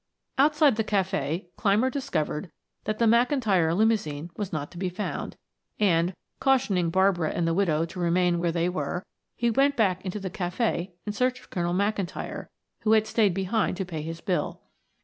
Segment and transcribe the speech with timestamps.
[0.39, 2.49] Outside the cafe Clymer discovered
[2.85, 5.37] that the McIntyre limousine was not to be found,
[5.79, 10.19] and, cautioning Barbara and the widow to remain where they were, he went back into
[10.19, 12.47] the cafe in search of Colonel McIntyre,
[12.79, 14.61] who had stayed behind to pay his bill.